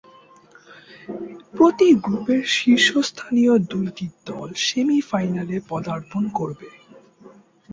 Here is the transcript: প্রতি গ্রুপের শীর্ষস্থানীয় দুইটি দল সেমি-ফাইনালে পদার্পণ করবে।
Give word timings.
প্রতি 1.55 1.87
গ্রুপের 2.03 2.41
শীর্ষস্থানীয় 2.55 3.53
দুইটি 3.71 4.05
দল 4.25 4.49
সেমি-ফাইনালে 4.65 5.57
পদার্পণ 5.69 6.23
করবে। 6.29 6.67